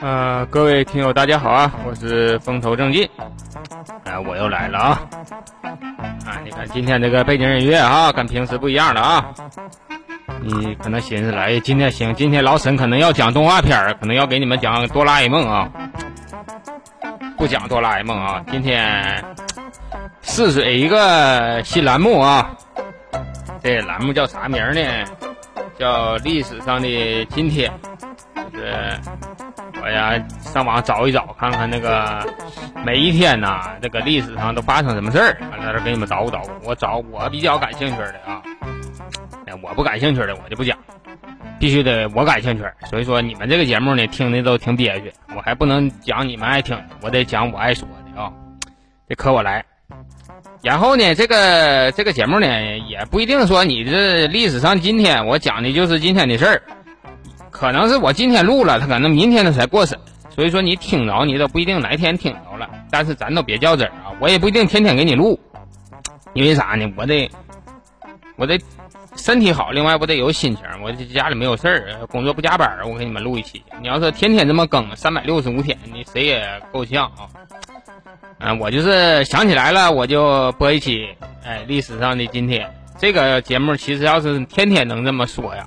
[0.00, 3.08] 呃，各位听友，大家好啊，我是风头正劲，
[4.04, 5.00] 哎，我又来了啊！
[6.26, 9.34] 啊，你看今天这个背景音乐啊，跟平时不一样了啊。
[10.42, 15.70] 你可能寻思来，今天行，今天老沈可能要讲动画片，可能要给你们讲哆啦 A 梦啊。
[17.36, 19.24] 不讲哆啦 A 梦啊，今天
[20.22, 22.50] 试水一个新栏目啊。
[23.62, 24.80] 这栏目叫啥名呢？
[25.84, 27.70] 叫历史上的今天，
[28.34, 28.74] 就是
[29.82, 32.26] 我呀上网找一找，看看那个
[32.86, 36.50] 每一天呐，这个历史上都发生什么事儿，完了这给你们捣鼓捣鼓。
[36.64, 38.40] 我找我比较感兴趣的啊，
[39.62, 40.74] 我不感兴趣的我就不讲，
[41.60, 42.64] 必须得我感兴趣。
[42.86, 48.32] 所以说你们这个节目呢，听的都挺憋屈，我还不能讲你们爱听的，我得讲我爱说的啊，
[49.06, 49.62] 得可我来。
[50.64, 52.46] 然后呢，这个这个节目呢，
[52.88, 56.62] 也不一定说你这历史上今天我讲的就是今天的事儿，
[57.50, 59.98] 可能是我今天录了，他可能明天他才过审，
[60.30, 62.70] 所以说你听着你都不一定哪天听着了。
[62.90, 65.38] 但是咱都别较真儿啊，我也不一定天天给你录，
[66.32, 66.90] 因为啥呢？
[66.96, 67.30] 我得
[68.36, 68.58] 我得
[69.16, 73.62] 身体好，另外我得有心情，我家里没有事儿，工作不加班，我给你们录一期。
[73.82, 76.42] 你要是天天这么更，三百六十五天，你谁也
[76.72, 77.28] 够呛啊。
[78.38, 81.08] 嗯， 我就是想起来了，我就播一期。
[81.44, 85.66] 哎，历史上的今天这个节目，其实要是天天能这么说呀，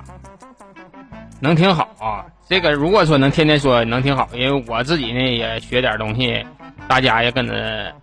[1.39, 2.25] 能挺好啊。
[2.49, 6.45] 这个如果说能天天说，能挺好，因为我自己呢也学点东西，
[6.87, 7.93] 大家也跟着，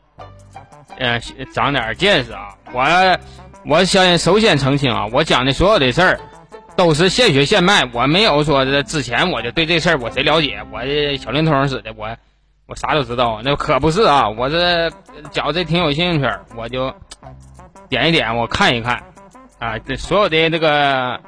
[0.98, 1.18] 呃，
[1.52, 2.50] 长点见识啊。
[2.72, 3.18] 我
[3.66, 6.20] 我先首先澄清啊，我讲的所有的事儿
[6.76, 10.80] 都是现学现卖，我没有说这之前我就对这事儿我谁了解，我
[11.16, 12.14] 小灵通似的我。
[12.66, 14.30] 我啥都知道，那可不是啊！
[14.30, 14.88] 我这
[15.30, 16.26] 觉这挺有兴趣，
[16.56, 16.94] 我就
[17.90, 19.02] 点一点，我看一看
[19.58, 19.78] 啊。
[19.78, 21.20] 这所有的这个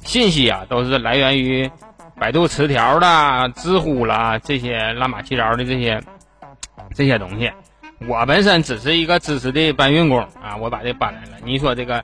[0.00, 1.70] 信息啊，都是来源于
[2.18, 6.02] 百度词条啦、知乎啦这些乱码七糟的这些
[6.94, 7.52] 这些东西。
[8.08, 11.36] 我本身只是一个知识的搬运工啊，我把这搬来了。
[11.44, 12.02] 你说这个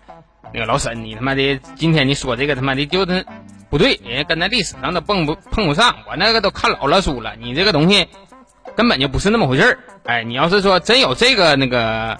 [0.52, 3.24] 那个老沈，你他妈的今天你说这个他妈的就是
[3.70, 5.96] 不对，人家跟那历史上都碰不碰不上。
[6.06, 8.06] 我那个都看老了书了，你这个东西。
[8.76, 12.18] 根本就不是那么回事儿，哎，你要是说真有这个那个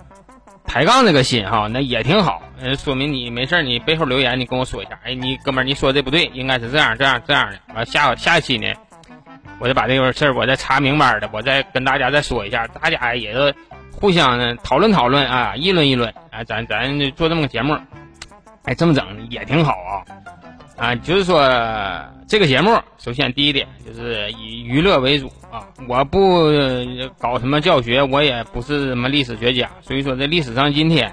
[0.64, 2.42] 抬杠那个心哈，那也挺好，
[2.78, 8.72] 说明你没事儿，你背后留言，你跟我说一下，哎，你哥们儿你说的不对，应该是这样这样这样的，完下下一期呢，
[9.58, 13.52] 我再把这个事儿我再查明白的，我再跟大家再说一下，大家也都
[13.92, 17.76] 互相讨论讨论啊，议论议论，哎，咱咱做这么个节目，
[18.64, 19.94] 哎，这么整也挺好啊，
[20.76, 21.40] 啊，就是说
[22.26, 25.30] 这个节目，首先第一点就是以娱乐为主。
[25.50, 26.50] 啊，我不
[27.18, 31.12] 搞什么教学，我也不是什么历史学家，所以说这历史上今天，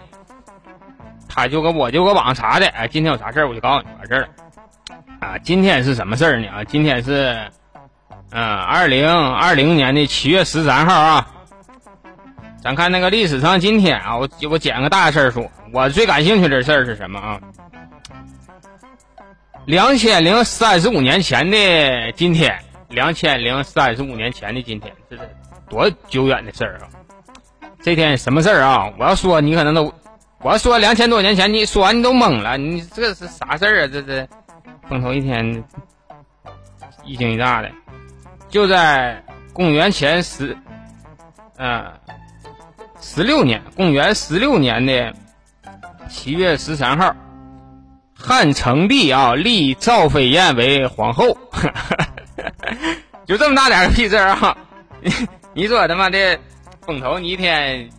[1.30, 4.28] 他就搁我就搁网上查的，哎，今天有啥事儿我就告诉你完事儿了。
[5.20, 6.48] 啊，今天是什么事儿呢？
[6.48, 7.38] 啊，今天是，
[8.32, 11.28] 嗯，二零二零年的七月十三号啊。
[12.64, 17.40] 咱看那个历史上今天啊，我我捡个大事儿说，我最感兴趣的事儿是什么啊？
[19.66, 22.58] 两千零三十五年前的今天。
[22.90, 25.22] 两千零三十五年前的今天，这是
[25.70, 26.92] 多久远的事儿啊！
[27.82, 28.92] 这天什么事儿啊？
[29.00, 29.94] 我要说你可能都，
[30.40, 32.58] 我要说两千多年前，你说完你都懵了。
[32.58, 33.88] 你这是啥事儿啊？
[33.88, 34.28] 这是
[34.90, 35.64] 风头一天
[37.06, 37.72] 一惊一乍的，
[38.50, 39.24] 就在
[39.54, 40.58] 公元前十，
[41.56, 41.94] 嗯，
[43.00, 45.14] 十六年，公元十六年的
[46.10, 47.16] 七月十三号，
[48.24, 51.38] 汉成帝啊立赵飞燕为皇后。
[53.26, 54.58] 就这么大点个屁事儿啊！
[55.02, 55.12] 你
[55.54, 56.40] 你说他妈的
[56.86, 57.90] 风头，你一天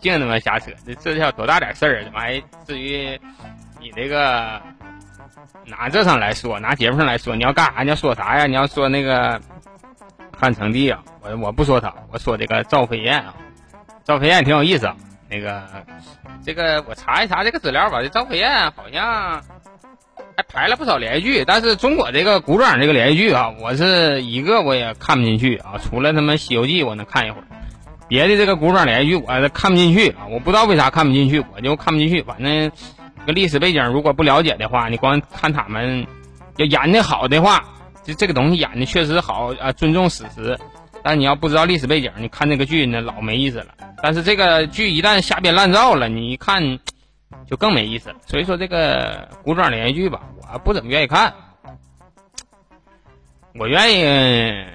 [0.00, 2.04] 净他妈瞎扯，这这叫多大点事儿？
[2.04, 3.18] 怎么还至于
[3.80, 4.60] 你这个
[5.64, 7.82] 拿这上来说，拿节目上来说，你要干啥？
[7.84, 8.46] 你要说啥呀？
[8.46, 9.40] 你要说那个
[10.36, 13.34] 汉成帝啊，我我不说他，我说这个赵飞燕啊，
[14.04, 14.96] 赵飞燕挺有意思啊。
[15.30, 15.62] 那个
[16.44, 19.42] 这个我查一查这个资料吧，这赵飞燕好像。
[20.36, 25.80] 还拍了不少连续剧，但是中国这个古装这个连续剧啊，我是一个我也看不进去啊。
[25.82, 27.44] 除了他妈《西游记》，我能看一会儿，
[28.06, 30.26] 别的这个古装连续剧我看不进去啊。
[30.30, 32.22] 我不知道为啥看不进去，我就看不进去。
[32.22, 32.70] 反正
[33.20, 36.06] 这个历史背景如果不了解的话，你光看他们
[36.58, 37.64] 要演的好的话，
[38.04, 40.58] 就这个东西演的确实好啊，尊重史实。
[41.02, 43.68] 但你要不知道历史背景，你看这个剧那老没意思了。
[44.02, 46.78] 但是这个剧一旦瞎编乱造了，你一看。
[47.46, 51.32] 就更没意思了，所以说这个古装连续剧吧，我不怎么愿意看。
[53.58, 54.66] 我愿意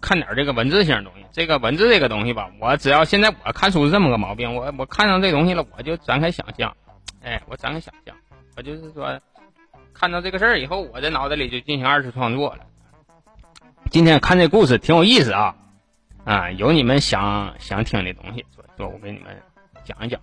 [0.00, 1.24] 看点这个文字性的东西。
[1.32, 6.76] 这个文字这个东西吧，我只要现在我看书是这么个毛病，我我看上这东西了，我就展开想象，
[7.22, 8.14] 哎，我展开想象，
[8.56, 9.20] 我就是说
[9.94, 12.66] 看到这个事儿以后，我在脑袋里就进行二次创作了。
[13.90, 15.56] 今天看这故事挺有意思啊，
[16.24, 19.40] 啊，有你们想想听的东西，说说我给你们
[19.84, 20.20] 讲一讲。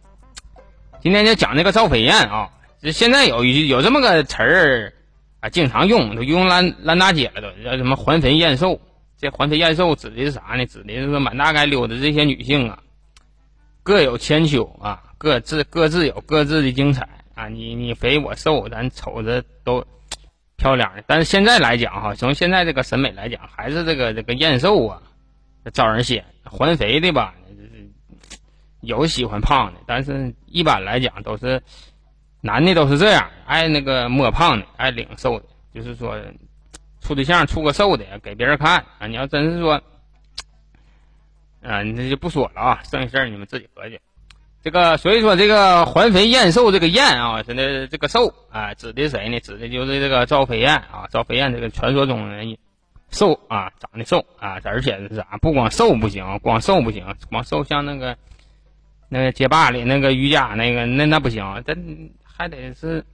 [1.06, 2.50] 今天就讲那个赵飞燕啊，
[2.82, 4.92] 这现在有有这么个词儿
[5.40, 8.82] 啊，经常用，都用烂烂大街了，都叫什么“环肥燕瘦”。
[9.22, 10.66] 这“环肥燕瘦”指的是啥呢？
[10.66, 12.80] 指的是满大街溜达这些女性啊，
[13.84, 17.50] 各有千秋啊，各自各自有各自的精彩啊。
[17.50, 19.86] 你你肥我瘦，咱瞅着都。
[20.58, 25.02] 漂亮的，但是现在来讲哈，从现在这个审美来讲，还是这个这个燕瘦啊，
[25.72, 26.26] 招人嫌。
[26.46, 27.36] 环肥的吧，
[28.86, 31.62] 有喜欢胖的，但是一般来讲都是
[32.42, 35.46] 男的都是这样，爱那个摸胖的，爱领瘦的。
[35.74, 36.18] 就是说，
[37.02, 39.08] 处对象处个瘦的给别人看啊。
[39.08, 39.74] 你要真是说，
[41.62, 44.00] 啊，那就不说了啊，剩下事儿你们自己合计。
[44.64, 49.40] 这个所以说这个环肥燕瘦这个燕啊，真的这个瘦啊，指的谁呢？
[49.42, 51.08] 指的就是这个赵飞燕啊。
[51.12, 52.58] 赵飞燕这个传说中的
[53.12, 55.38] 瘦啊，长得瘦啊，而且是啥？
[55.42, 58.18] 不光瘦不行，光瘦不行，光瘦像那个
[59.10, 61.76] 那个街霸里那个瑜伽那个那那不行，这
[62.24, 63.06] 还得是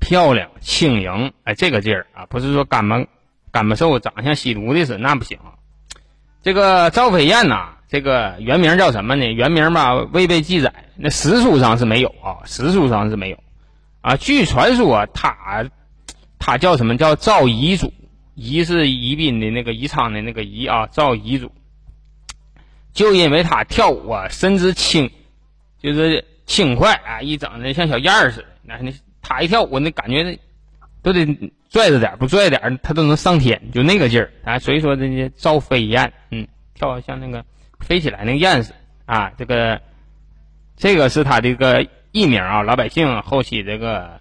[0.00, 3.04] 漂亮轻盈哎，这个劲儿啊，不是说干巴
[3.50, 5.38] 干巴瘦，长像吸毒的似那不行。
[6.42, 7.70] 这个赵飞燕呐。
[7.86, 9.24] 这个原名叫什么呢？
[9.32, 13.38] 原名吧未被记载，那史书上是没有啊，史书上是没有，
[14.00, 15.64] 啊，据传说他
[16.40, 17.92] 他叫什么叫赵彝祖，
[18.36, 21.52] 彝是宜宾的那个宜昌的那个彝啊，赵彝祖，
[22.94, 25.10] 就因为他跳舞啊身姿轻，
[25.78, 30.38] 就是轻快啊，一整的像小燕儿似的，那那他一跳舞那感觉
[31.02, 31.26] 都得
[31.68, 37.44] 拽着点，不拽点他都能上天，就那个劲儿啊，所以说这些赵飞燕，嗯，跳像那个。
[37.80, 38.72] 飞起来那个燕子
[39.04, 39.78] 啊，这个
[40.74, 44.18] 这个是他这个艺名啊，老百姓后期这个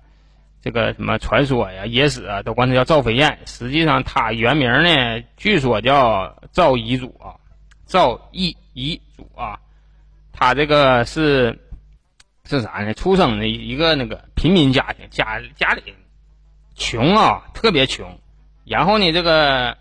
[0.62, 3.40] 这个什么传说呀、野史啊，都管他叫赵飞燕。
[3.46, 7.40] 实际上他原名呢，据说叫赵遗祖啊，
[7.94, 9.60] 赵彝彝祖啊。
[10.31, 11.60] 他这个是
[12.45, 12.92] 是啥呢？
[12.95, 15.94] 出生的一个那个平民家庭，家家里
[16.74, 18.19] 穷啊，特别穷。
[18.66, 19.78] 然后呢，这个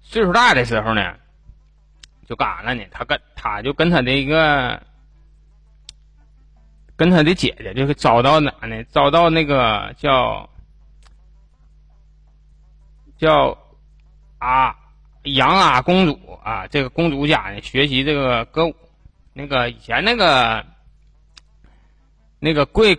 [0.00, 1.16] 岁数大的时候呢。
[2.26, 2.82] 就干啥了呢？
[2.90, 4.82] 他跟他就跟他的一个，
[6.96, 8.82] 跟他的姐姐，就是遭到哪呢？
[8.84, 10.48] 遭到那个叫
[13.18, 13.58] 叫
[14.38, 14.74] 啊
[15.24, 18.74] 杨啊公主啊，这个公主家呢学习这个歌舞。
[19.32, 20.64] 那个以前那个
[22.38, 22.96] 那个贵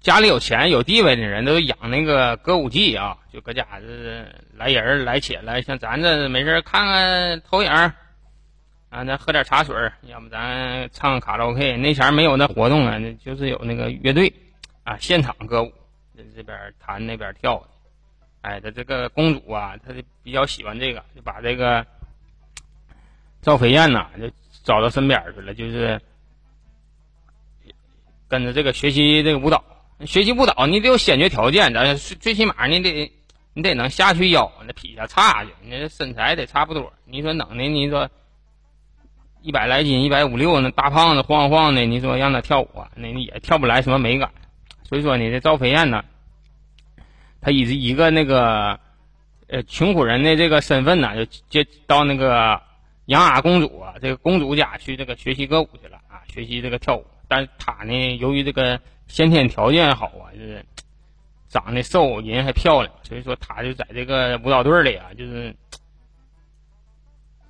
[0.00, 7.70] 家里有钱有地位的人都养那个歌舞伎啊，就搁家是来人来且来，像咱这没事看看投影。
[7.70, 11.76] 啊，咱喝点茶水要么咱唱卡拉 OK。
[11.78, 14.32] 那前儿没有那活动啊，那就是有那个乐队
[14.84, 15.72] 啊，现场歌舞，
[16.16, 17.60] 这这边弹那边跳。
[18.44, 21.86] 哎，他这个公主啊，她比较喜欢这个，就把这个
[23.40, 24.30] 赵飞燕呐，就
[24.62, 26.00] 找到身边去了，就是
[28.28, 29.64] 跟着这个学习这个舞蹈。
[30.04, 33.10] 学习舞蹈，你得有先决条件，咱最起码你得
[33.54, 36.92] 你得能下去腰，那劈下叉去，你这身材得差不多。
[37.06, 38.10] 你说能的，你说。
[39.46, 44.30] 一百来斤，一百五六，那大胖子晃晃的，你说让他跳舞啊，那也跳不来什么美感。
[44.84, 46.02] 所以说呢，这赵飞燕呢，
[47.44, 48.80] 他以一个那个
[49.48, 52.60] 呃穷苦人的这个身份呢，就接到那个
[53.06, 57.04] 杨阿公主啊，这个公主家去这个学习歌舞去了啊，学习这个跳舞。
[57.28, 60.64] 但是他呢，由于这个先天条件好啊，就是
[61.48, 65.54] 长得瘦，人还漂亮，所以说他就在这个舞蹈队里啊，就是。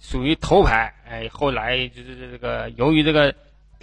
[0.07, 3.35] 属于头牌，哎，后来就是这个，由于这个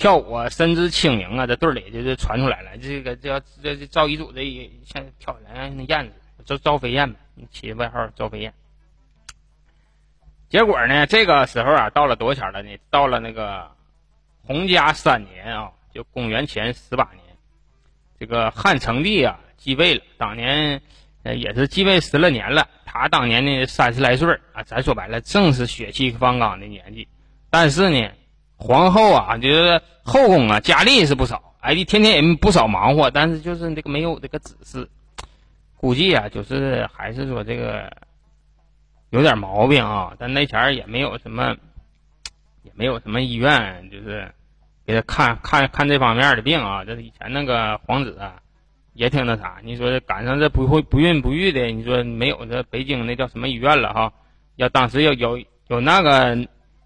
[0.02, 2.76] 跳舞啊，身姿轻盈啊，这队里就是传出来了。
[2.80, 4.42] 这个叫这这赵彝祖这
[4.84, 7.16] 像漂亮那燕子，叫赵飞燕，
[7.52, 8.52] 起外号赵飞燕。
[10.50, 12.76] 结果呢，这个时候啊，到了多少了呢？
[12.90, 13.70] 到了那个
[14.44, 17.24] 洪家三年啊，就公元前十八年，
[18.20, 20.82] 这个汉成帝啊继位了，当年
[21.22, 22.68] 呃也是继位十来年了。
[22.86, 27.08] 他当年呢三十来岁啊，咱说白了正是血气方刚的年纪，
[27.52, 28.10] 但是呢，
[28.62, 34.88] 皇后啊就是后宫啊佳丽是不少，哎，天天也不少忙活，但是就是这个没有这个指示，
[35.78, 37.92] 估计啊就是还是说这个
[39.10, 41.58] 有点毛病啊，但那前也没有什么，
[42.62, 44.32] 也没有什么医院，就是
[44.86, 48.36] 给他看看看这方面的病啊，这是以前那个皇子啊。
[48.94, 54.12] 也挺那啥，你说赶上这不会不孕不育的，你说没有这北京那叫什么医院了哈？
[54.58, 56.36] 要当时要有有那个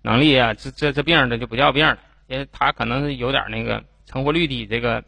[0.05, 1.97] 能力啊，这这这病这就不叫病了，
[2.27, 5.03] 因为他可能是有点那个成活率低这个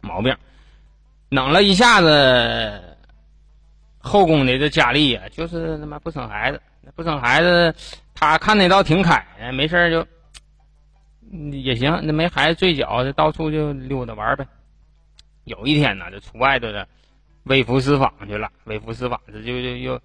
[0.00, 0.36] 毛病。
[1.28, 2.96] 弄了一下子，
[3.98, 6.60] 后宫的这佳丽啊，就是他妈不生孩子，
[6.96, 7.72] 不生孩子，
[8.12, 10.04] 他看那倒挺开，没事就
[11.56, 14.44] 也行，那没孩子醉脚，就到处就溜达玩呗。
[15.44, 16.88] 有一天呢，就出外头的
[17.44, 20.00] 微服私访去了，微服私访这就就又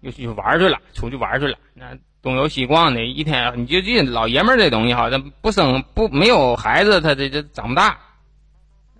[0.00, 1.58] 又去玩去了，出去玩去了。
[1.74, 7.98] 那东游西逛的一天，你就记老爷们儿这东西哈，他不生不没有孩子，他这这长不大。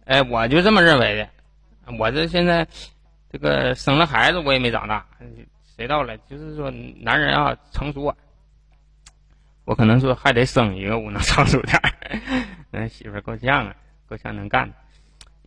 [0.04, 1.28] 哎，我就这么认为的。
[1.98, 2.66] 我这现在
[3.30, 5.04] 这个生了孩子，我也没长大。
[5.76, 6.16] 谁到了？
[6.18, 6.70] 就是说，
[7.00, 8.16] 男人啊，成熟啊。
[9.64, 11.80] 我可能说还得生一个，我能成熟点。
[12.70, 13.74] 那媳妇够呛啊，
[14.08, 14.72] 够呛能干。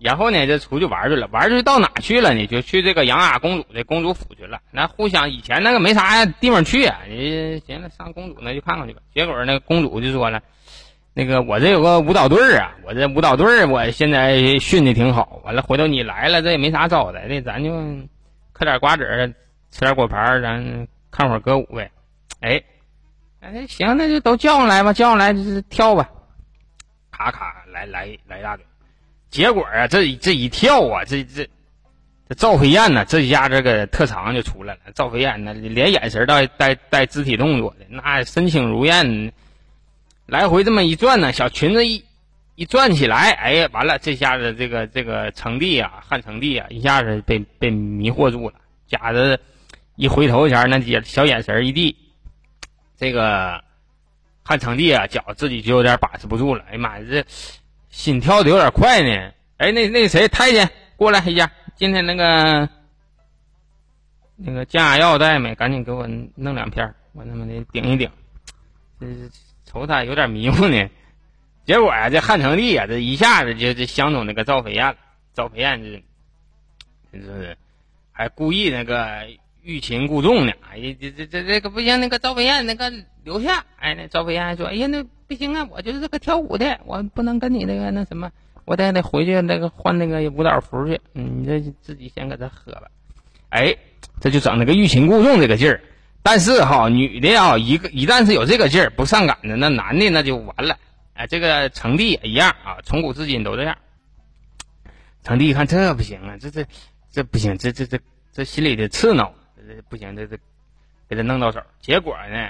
[0.01, 1.27] 然后呢，就出去玩去了。
[1.31, 2.48] 玩去到哪去了呢？
[2.48, 4.60] 就去这个杨雅公主的公主府去了。
[4.72, 7.00] 那互相以前那个没啥地方去啊。
[7.08, 9.01] 你行了，上公主那就看看去吧。
[9.13, 10.41] 结果那公主就说了。
[11.13, 15.41] 那个我这有个舞蹈队儿啊，我这舞蹈队儿我现在训的挺好。
[15.43, 17.70] 完了，回头你来了，这也没啥招待的，咱就
[18.53, 19.03] 嗑点瓜子，
[19.72, 21.91] 吃点果盘咱看会儿歌舞呗。
[22.39, 22.63] 哎，
[23.41, 26.10] 哎，行，那就都叫上来吧，叫上来就是跳吧。
[27.12, 28.65] 咔咔来来来一大堆，
[29.32, 31.50] 结果啊，这这一跳啊，这这
[32.28, 34.80] 这赵飞燕呢，这一下这个特长就出来了。
[34.94, 39.32] 赵飞燕那连眼神带带带肢体动作的，那身轻如燕。
[40.28, 42.04] 来回这么一转呢，小裙子一
[42.56, 48.56] 一转起来，哎呀，完了，这下子这个这个成帝啊，汉成帝啊，一下子被被迷惑住了。
[48.88, 49.40] 假的，
[49.96, 51.98] 一回头前那小眼神一递，
[52.98, 53.64] 这个
[54.44, 56.64] 汉成帝啊，脚自己就有点把持不住了。
[56.70, 57.26] 哎呀妈呀，这
[57.92, 59.32] 心跳的有点快呢。
[59.58, 62.68] 哎，那那谁太监过来一下，今天那个
[64.36, 65.54] 那个降压药带没？
[65.54, 68.10] 赶紧给我弄两片，我他妈的顶一顶。
[69.00, 69.08] 这。
[69.64, 70.90] 瞅他有点迷糊呢，
[71.66, 74.98] 结果啊，这汉成帝啊，这一下子就就相中那个赵飞燕了。
[75.34, 77.58] 赵飞燕这，就是
[78.12, 79.26] 还故意那个
[79.62, 80.52] 欲擒故纵呢。
[80.70, 82.92] 哎呀，这这这这个不行，那个赵飞燕那个
[83.24, 83.66] 留下。
[83.78, 88.32] 哎，那赵飞燕还说：“哎呀，那不行啊，我就是个跳舞的，我不能跟你那个那什么，
[88.66, 91.00] 我得得回去那个换那个舞蹈服去。
[91.13, 92.84] 你这自己先搁这喝吧。”
[93.50, 93.75] 哎，
[94.20, 95.82] 这就整那个欲擒故纵这个劲儿。
[96.24, 100.78] 但是哈，女的啊，一个一旦是有这个劲儿，不上赶的，那男的那就完了。
[101.13, 103.78] 哎，这个成帝也一样啊，从古至今都这样。
[105.24, 106.66] 成帝一看这不行啊，这这
[107.12, 108.00] 这不行，这这这
[108.32, 110.38] 这心里的刺挠，这不行，这这
[111.10, 111.60] 给他弄到手。
[111.82, 112.50] 结果呢，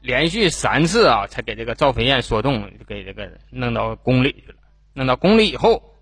[0.00, 4.58] 连续三次啊，才给这个赵飞燕说动，给这个弄到宫里去了。
[4.94, 5.94] 弄到宫里以后，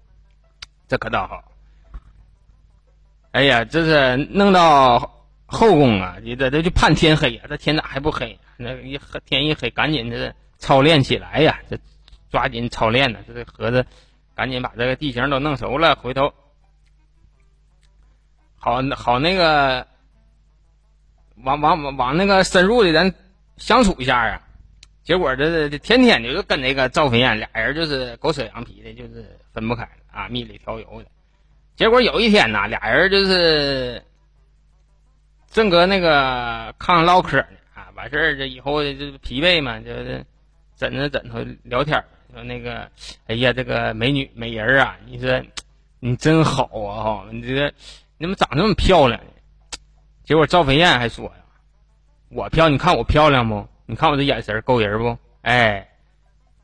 [0.89, 1.45] 这可倒好。
[3.33, 5.13] 哎呀，这是弄到。
[5.49, 8.37] 后宫啊，你这这就盼天黑呀，这天咋还不黑？
[8.57, 11.79] 那一黑天一黑，赶紧这操练起来呀，这
[12.33, 13.21] 抓紧操练呢。
[13.29, 13.87] 这这合着
[14.35, 16.35] 赶紧把这个地形都弄熟了，回头
[18.57, 19.87] 好好那个
[21.37, 23.15] 往往往往那个深入的人
[23.57, 24.43] 相处一下啊。
[25.05, 31.09] 结果这这天天就是跟那个赵飞燕俩人就是狗扯羊皮的，就是分不开啊，蜜里调油的。
[31.77, 34.03] 结果有一天呐，俩人就是。
[35.49, 40.23] 正搁那个炕上唠嗑呢啊，完事儿这以后就疲惫嘛，就是
[40.77, 42.91] 枕着枕头聊天说那个，
[43.27, 45.43] 哎呀，这个美女美人啊，你说
[45.99, 47.73] 你真好啊哈，你这
[48.19, 49.31] 你怎么长这么漂亮呢？
[50.25, 51.46] 结果赵飞燕还说呀，
[52.29, 53.67] 我漂，你看我漂亮不？
[53.87, 55.19] 你看我这眼神勾人不？
[55.43, 55.89] 哎，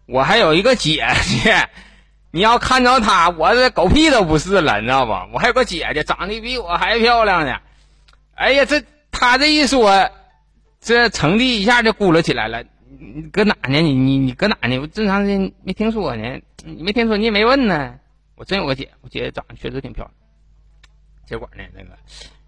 [0.07, 1.69] 我还有一个姐姐，
[2.33, 5.13] 你要看着她，我这狗屁都不是了，你知道不？
[5.33, 7.61] 我还有个姐姐，长得比我还漂亮呢。
[8.35, 10.11] 哎呀，这他这一说，
[10.81, 12.65] 这成帝一下就鼓了起来了。
[12.99, 13.81] 你搁哪呢？
[13.81, 14.79] 你你你搁哪呢？
[14.79, 16.41] 我正常人没听说呢。
[16.65, 17.99] 你没听说，你也没问呢。
[18.35, 20.15] 我真有个姐，我姐长得确实挺漂亮。
[21.27, 21.91] 结果呢，那个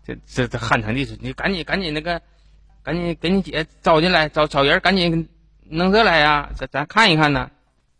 [0.04, 2.21] 这这这汉成帝说：“你赶紧赶紧那个，
[2.85, 5.29] 赶紧给你姐招进来，找找人，赶紧
[5.64, 7.50] 弄这来呀，咱咱看一看呢。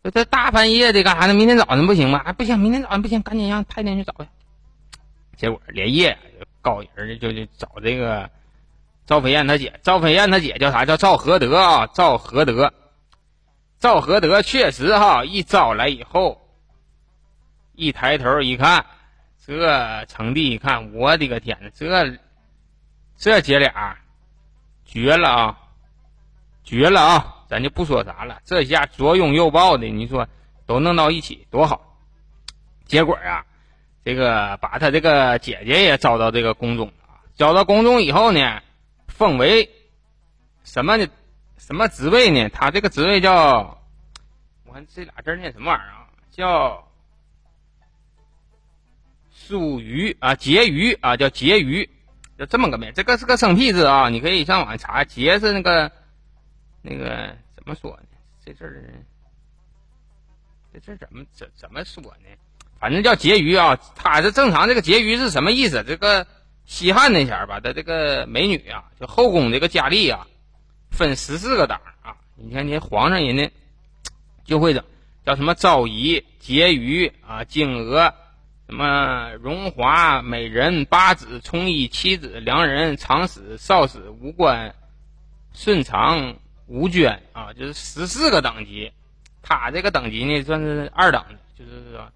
[0.05, 1.35] 这这大半夜的干啥呢？
[1.35, 2.23] 明天早上不行吗？
[2.25, 4.29] 哎，不行，明天早上不行，赶紧让太监去找去。
[5.37, 6.17] 结果连夜。
[6.61, 8.31] 高人就就找这个
[9.05, 10.87] 赵飞燕他姐，赵飞燕他姐叫啥？
[10.87, 12.73] 叫赵合德啊，赵合德，
[13.79, 16.49] 赵合德确实哈，一招来以后，
[17.75, 18.87] 一抬头一看，
[19.47, 22.19] 这成帝一看，我的个天呐，这
[23.19, 23.99] 这姐俩
[24.85, 25.59] 绝了啊，
[26.65, 27.45] 绝了啊！
[27.49, 30.29] 咱就不说啥了，这下左拥右抱的，你说
[30.67, 31.99] 都弄到一起多好，
[32.87, 33.47] 结果啊。
[34.05, 38.63] 这个把他这个姐姐也招到这个宫中了，招到宫中以后呢，
[39.09, 39.71] 封为
[40.63, 41.07] 什么呢？
[41.57, 42.51] 什么职位呢？
[42.51, 43.83] 他这个职位叫，
[44.67, 46.09] 我看这俩字念什么玩意儿啊？
[46.31, 46.87] 叫
[49.33, 51.89] 属鱼啊，婕妤啊，叫婕妤，
[52.39, 52.93] 就这么个名。
[52.95, 55.05] 这个是个生僻字啊，你可以上网查。
[55.05, 55.91] 婕是那个
[56.83, 58.07] 那个怎么说呢？
[58.45, 58.85] 这字儿
[60.73, 62.29] 这字怎么怎怎么说呢？
[62.81, 63.79] 反正叫婕妤啊。
[63.95, 65.85] 它是正常这个婕妤是什么意思？
[65.87, 66.27] 这个
[66.67, 70.27] 西汉那前儿吧，它这个美女啊，就后宫这个佳丽啊，
[70.91, 72.17] 分十四个档啊。
[72.35, 73.51] 你看，你皇上人家
[74.45, 74.85] 就会整，
[75.25, 78.13] 叫什么昭仪、婕妤啊、景娥。
[78.67, 84.75] 什么荣华美人八子充衣妻子良人长史少史无官
[85.53, 86.35] 顺长
[86.67, 88.91] 吴娟啊，就是十四个等级。
[89.43, 92.11] 他这个等级呢，算是二等的，就是说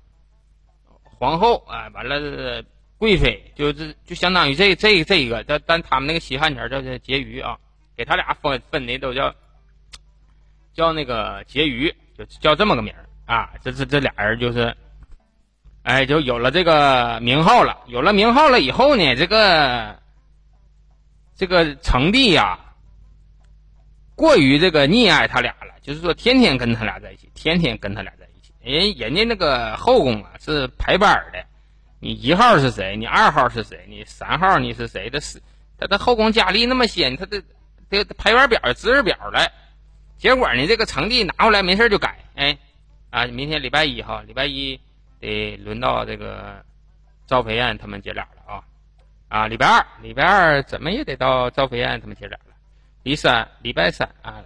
[1.03, 2.65] 皇后啊，完了
[2.97, 7.59] 贵妃，就是就相当于这这这一个，但但他们那个西汉前叫叫婕妤啊，
[7.95, 9.35] 给他俩分分的都叫
[10.73, 13.51] 叫那个婕妤，就叫这么个名儿啊。
[13.63, 14.75] 这这这俩人就是。
[15.89, 17.79] 哎，就有了这个名号了。
[17.87, 19.99] 有了名号了以后呢，这个
[21.35, 22.59] 这个成帝呀，
[24.15, 28.53] 过于这个溺爱他俩了，就是说天天跟他俩在一起，天天跟他俩在一起。
[28.61, 31.43] 人人家那个后宫啊是排班的，
[32.01, 32.95] 你一号是谁？
[32.95, 33.87] 你二号是谁？
[33.89, 35.19] 你三号你是谁的？
[35.23, 35.41] 是
[35.79, 37.43] 他的后宫佳丽那么些，他的
[37.91, 39.51] 这排班表、值日表来。
[40.19, 42.59] 结果呢，这个成帝拿回来没事就改，哎
[43.09, 44.79] 啊，明天礼拜一哈，礼拜一。
[45.21, 46.63] 得轮到这个
[47.27, 48.63] 赵飞燕他们姐俩了啊
[49.29, 49.47] 啊！
[49.47, 52.55] 礼拜二，礼拜二怎么也得到赵飞燕他们姐俩了。
[53.03, 54.43] 第三，礼拜三啊，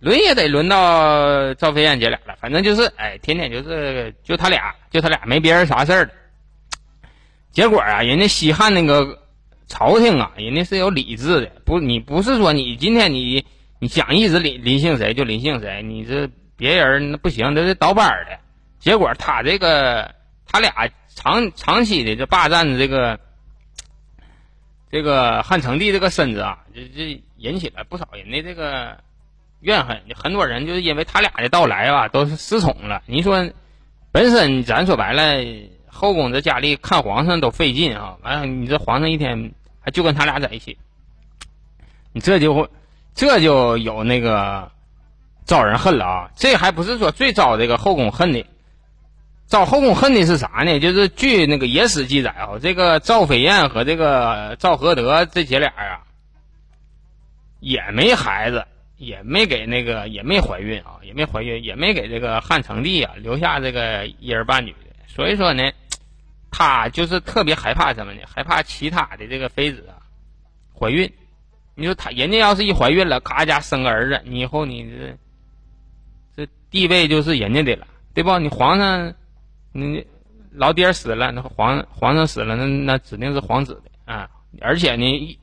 [0.00, 2.36] 轮也得轮到赵飞燕姐俩了。
[2.40, 6.10] 反正就是，哎，天天就是就他俩，就他俩没别人啥事儿了。
[7.52, 9.22] 结果啊，人家西汉那个
[9.68, 13.44] 朝廷啊，人家是有礼制的，不，你不是说你今天你
[13.78, 18.38] 你想一直临临幸谁就临幸谁，你这别人那不行，这是倒班的。
[18.84, 20.14] 结果他这个
[20.46, 23.18] 他俩长长期的这霸占的这个
[24.90, 28.98] 这个汉成帝这个身子啊，这这引起了不少人的这个
[29.60, 30.02] 怨恨。
[30.14, 33.02] 很多人就是因为他俩的到来吧，都是失宠了。
[33.06, 33.50] 你说
[34.12, 35.42] 本身咱说白了，
[35.88, 40.76] 后宫这佳丽看皇上都费劲啊，完了你这皇上一天还就跟他俩在一起，
[42.12, 42.68] 你这就
[43.14, 44.70] 这就有那个
[45.46, 46.30] 招人恨了啊！
[46.36, 48.44] 这还不是说最招这个后宫恨的。
[49.46, 50.80] 赵后宫恨的是啥呢？
[50.80, 56.00] 就是据那个野史记载啊，这个赵飞燕和这个赵合德这姐俩啊，
[57.60, 64.78] 也没孩子，也没给那个也没怀孕啊，也没怀孕，也没给这个汉成帝啊留下这个一儿半女的。
[65.06, 65.70] 所以说呢，
[66.50, 68.20] 他就是特别害怕什么呢？
[68.26, 70.00] 害怕其他的这个妃子啊
[70.76, 71.12] 怀孕。
[71.74, 78.38] 你说他人家要是一怀孕了，咔家生个儿子，你以后你这这地位就是人家的了，对不？
[78.38, 79.14] 你皇上。
[79.76, 80.06] 你
[80.52, 84.30] 老爹死了，那皇皇上死了，那那指定是皇子的啊！
[84.60, 85.36] 而且呢，一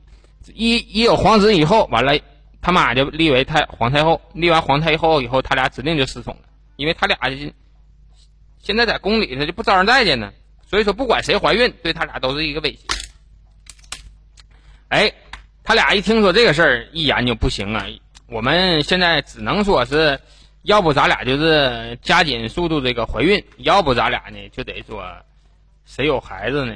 [0.54, 2.18] 一一有皇子以后，完了
[2.62, 7.52] 他妈就立为太皇太后，立完皇太后以后，他俩指定就失宠了，因为他俩就
[8.58, 10.32] 现在在宫里他就不招人待见呢，
[10.66, 12.78] 所以说不管谁怀孕，对他俩都是一个威胁。
[14.88, 15.12] 哎，
[15.62, 17.84] 他俩一听说这个事儿，一研究不行啊！
[18.28, 20.18] 我们现在只能说是。
[20.62, 25.04] 要不咱俩就是加紧速度这个怀孕，要不咱俩呢就得说，
[25.84, 26.72] 谁有孩子呢，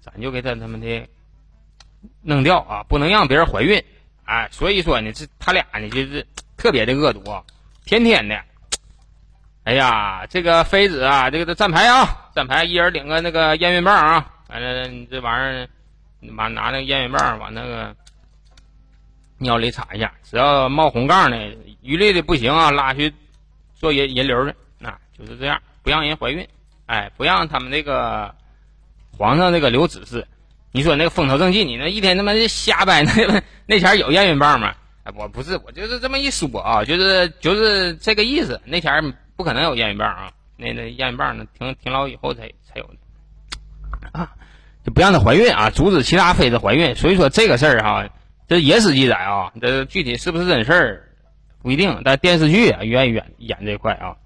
[0.00, 1.08] 咱就给他他妈的
[2.22, 3.82] 弄掉啊，不能让别人怀孕，
[4.24, 6.24] 哎，所以说呢，这他俩呢就是
[6.56, 7.22] 特别的恶毒，
[7.84, 8.40] 天天的，
[9.64, 15.68] 哎呀，这个妃子啊，这个站牌啊，站牌，一人领个那个验孕棒啊，完了你这玩意儿，
[16.20, 17.96] 你妈拿那个验孕棒往那个。
[19.40, 21.38] 尿里插一下，只要冒红杠的，
[21.82, 23.12] 余力的不行啊，拉去
[23.74, 26.46] 做人人流的，那就是这样，不让人怀孕，
[26.86, 28.34] 哎，不让他们那个
[29.16, 30.26] 皇上那个留指示。
[30.70, 34.74] 你说那个风头正劲，你那一天他妈的瞎掰，那那前有验孕棒吗？
[35.04, 38.60] 哎，我不是，我就是这么一说啊，就是就是这个意思。
[38.64, 44.30] 那前不可能有验孕棒啊，那那验孕棒呢，停停老以后才才有的啊，
[44.84, 46.94] 就不让她怀孕啊，阻止其他妃子怀孕。
[46.94, 48.08] 所以说这个事儿哈。
[48.46, 51.07] 这野史记载啊，这具体是不是真事儿
[51.62, 54.16] 不一定，但电视剧啊愿意演演这块啊。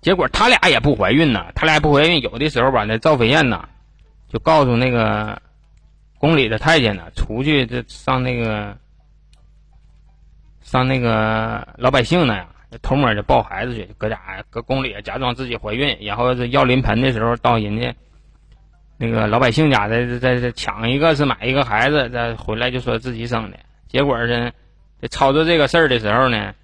[0.00, 3.68] 结果他俩也不怀孕呢，他俩不怀孕，有的时候吧，那赵飞燕呐
[4.28, 5.40] 就告诉那个
[6.18, 8.76] 宫里的太监呢，出去这上那个
[10.62, 12.48] 上那个老百姓那呀，
[12.82, 14.18] 偷摸就抱孩子去，搁家
[14.50, 17.94] 搁宫里假装自己怀孕，然后这要临盆的时候到人家。
[18.98, 24.52] 那个老百姓家再再再抢一个是买一个孩子，再回来就说自己生的，结果是
[25.08, 26.54] 操作这个事儿的时候呢，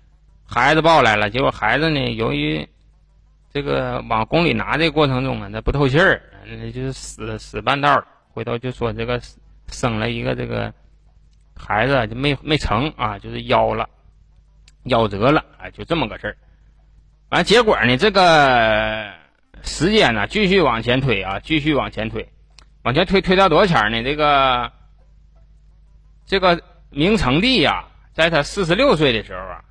[0.47, 2.69] 孩子抱来了，结果孩子呢由于
[3.53, 6.23] 这个往宫里拿的过程中啊，他不透气儿，
[6.73, 8.07] 就是死死半道儿。
[8.31, 9.21] 回头就说这个
[9.67, 10.73] 生了一个这个
[11.57, 13.89] 孩子就没没成啊，就是夭了，
[14.85, 16.37] 夭折了啊，就这么个事儿。
[17.31, 19.13] 完结果呢，这个
[19.63, 22.29] 时间呢继续往前推啊，继续往前推，
[22.83, 24.05] 往前推推到多少钱呢？
[24.05, 24.71] 这个
[26.27, 27.88] 这个明成帝呀，
[28.19, 29.63] 在他四十六岁的时候啊，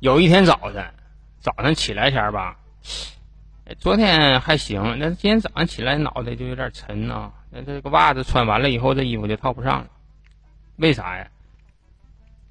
[0.00, 0.82] 有一天早晨。
[1.38, 2.56] 早上起来前吧，
[3.78, 7.30] 昨天还行，那今天早上起来脑袋就有点沉啊。
[7.50, 9.86] 那这个袜子穿完了以后，这衣服就套不上了。
[10.76, 11.26] 为啥呀？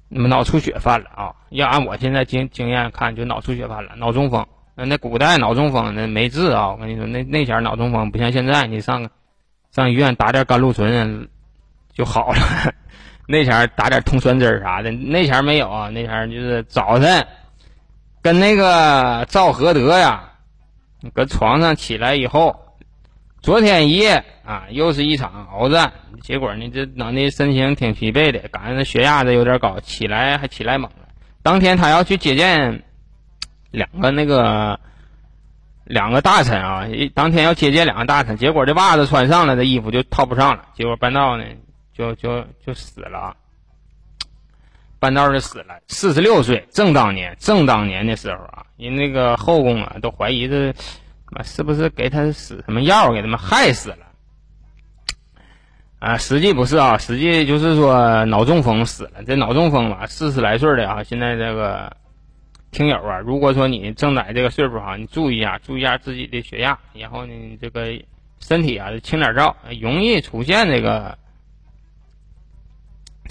[0.08, 1.34] 那么脑出血犯了啊？
[1.48, 4.46] 要按我现在经经验看，就脑出血犯了，脑中风。
[4.76, 6.68] 那那古代脑中风那没治啊。
[6.68, 9.10] 我跟你说，那那前脑中风不像现在，你上
[9.72, 11.28] 上医院打点甘露醇
[11.92, 12.74] 就好了。
[13.32, 15.88] 那前打点通酸针啥的，那前没有啊。
[15.88, 17.26] 那前就是早晨。
[18.20, 20.34] 跟那个赵合德呀，
[21.14, 22.76] 搁床上起来以后，
[23.40, 25.92] 昨天一夜啊，又是一场鏖战。
[26.20, 31.08] 结果呢，这脑袋身形挺疲惫的，赶上那血压子有点高，起来还起来猛了。
[31.42, 32.84] 当天他要去接见
[33.72, 34.78] 两个那个
[35.82, 41.44] 两个大臣啊，当天要接见两个大臣，结果这袜子穿上了，这衣服就套不上了，结果半道呢
[41.92, 43.36] 就就就死了。
[44.98, 50.72] 半道就死了，四十六岁，正当年，正当年的时候啊，人那个后宫啊都怀疑这，
[51.42, 54.06] 是不是给他使什么药，给他们害死了？
[55.98, 59.24] 啊，实际不是啊，实际就是说脑中风死了。
[59.24, 61.96] 这脑中风吧，四十来岁的啊，现在这个
[62.70, 68.00] 听友啊，如果说你正在这个岁数哈，你注意一下，注意一下自己的血压，然后呢，这个
[68.38, 71.18] 身体啊，清点照，容易出现这个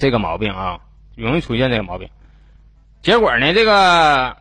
[0.02, 0.82] 这个毛病啊。
[1.14, 2.10] 容易出现这个毛病，
[3.02, 4.36] 结果呢，这个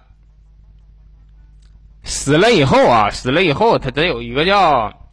[2.04, 5.10] 死了以后啊，死了以后，他得有一个叫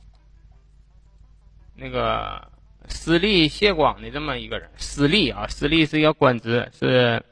[1.76, 2.48] 那个
[2.88, 7.26] 司隶谢广的这么一个人，司隶啊，司隶是一个官职，是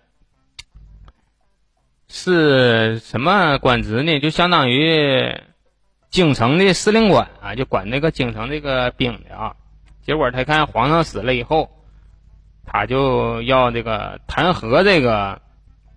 [2.07, 4.19] 是什么官职呢？
[4.19, 5.39] 就相当于
[6.09, 9.55] 京城的司令官啊，就管那个京城这个兵的啊。
[10.01, 11.71] 结果他看皇上死了以后。
[12.65, 15.41] 他就要这个弹劾这个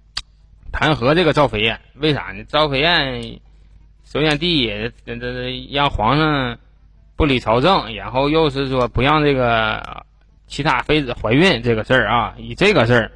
[0.70, 2.44] 弹劾这个赵飞燕，为啥呢？
[2.46, 3.40] 赵飞燕
[4.04, 4.68] 首先第一，
[5.06, 6.58] 这这让皇上
[7.16, 10.04] 不理朝政，然后又是说不让这个
[10.46, 13.10] 其他妃子怀孕这个事儿啊，以这个事儿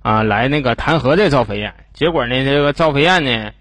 [0.00, 1.74] 啊来那个弹劾这赵飞燕。
[1.92, 3.52] 结果呢，这个赵飞燕呢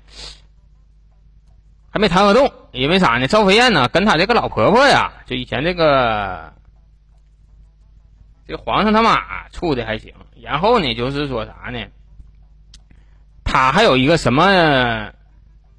[1.91, 3.28] 还没弹劾动，因为啥呢？
[3.28, 6.54] 赵飞燕呢跟她这个老婆婆呀，就以前这个。
[8.50, 11.86] 这皇上他妈处的还行，然后呢，就是说啥呢？
[13.44, 15.12] 他还有一个什么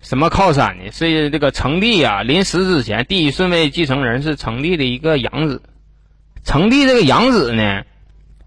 [0.01, 0.93] 什么靠山呢？
[0.93, 5.61] 是这个成帝啊，临死之前，第一顺位继承人是成帝的一个养子。
[6.45, 7.83] 成帝这个养子呢，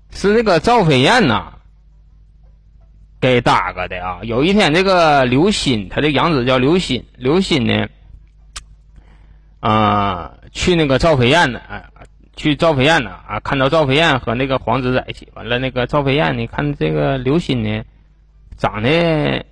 [0.10, 1.56] 是这个赵飞燕呐
[3.20, 4.20] 给搭个的啊。
[4.24, 7.90] 有一天，这个刘鑫，他的养子叫刘鑫，刘鑫呢，
[9.60, 11.84] 啊，去那个赵飞燕呢，哎。
[12.36, 17.84] 去赵飞燕呢啊，看到赵飞燕和那个皇子在一起，完了那个赵飞燕，你看这个刘歆呢，
[18.58, 19.46] 长得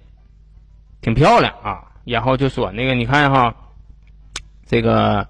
[0.99, 3.55] 挺漂亮啊，然后就说那个你看哈，
[4.65, 5.27] 这个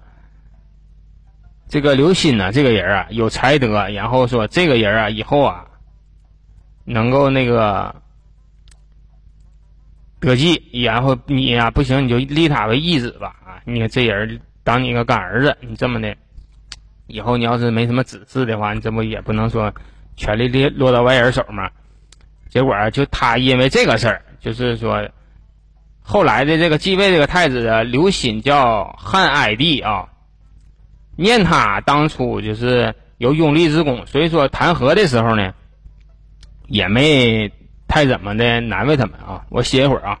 [1.68, 5.66] 这个刘歆呢，这个人啊有才德，然后说这个人啊以后啊
[6.84, 7.94] 能够那个
[10.20, 16.16] 得计，然后你呀不行你就立他为义子吧啊，你看这人当你个干儿子，你这么的。
[17.06, 19.74] 以后你要是没什么指示的话，你这不也不能说
[20.16, 21.70] 权力落落到外人手吗？
[22.48, 25.08] 结果就他因为这个事儿，就是说
[26.02, 30.08] 后来的这个继位这个太子，刘歆叫汉哀帝啊，
[31.16, 35.54] 念他当初就是有拥立之功，所以说弹劾的时候呢，
[36.66, 37.52] 也没
[37.88, 39.44] 太怎么的难为他们啊。
[39.48, 40.20] 我歇一会儿啊。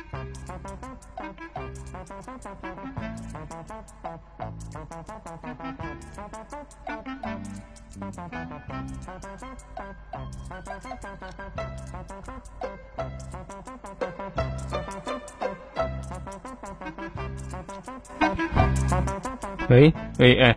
[19.69, 20.55] 喂喂哎